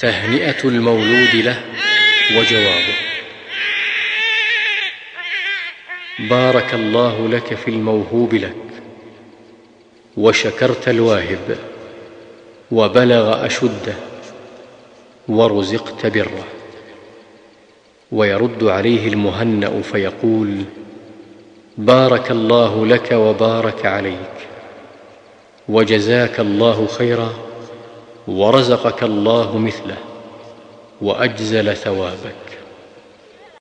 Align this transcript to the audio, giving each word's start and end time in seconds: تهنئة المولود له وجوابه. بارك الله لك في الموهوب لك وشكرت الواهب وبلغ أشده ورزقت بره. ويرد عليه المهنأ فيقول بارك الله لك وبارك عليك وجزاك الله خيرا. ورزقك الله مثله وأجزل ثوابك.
تهنئة 0.00 0.64
المولود 0.64 1.34
له 1.34 1.60
وجوابه. 2.36 2.94
بارك 6.18 6.74
الله 6.74 7.28
لك 7.28 7.54
في 7.54 7.68
الموهوب 7.68 8.34
لك 8.34 8.54
وشكرت 10.16 10.88
الواهب 10.88 11.58
وبلغ 12.70 13.46
أشده 13.46 13.94
ورزقت 15.28 16.06
بره. 16.06 16.44
ويرد 18.12 18.64
عليه 18.64 19.08
المهنأ 19.08 19.82
فيقول 19.82 20.64
بارك 21.78 22.30
الله 22.30 22.86
لك 22.86 23.12
وبارك 23.12 23.86
عليك 23.86 24.36
وجزاك 25.68 26.40
الله 26.40 26.86
خيرا. 26.86 27.49
ورزقك 28.30 29.02
الله 29.02 29.58
مثله 29.58 29.96
وأجزل 31.02 31.76
ثوابك. 31.76 32.59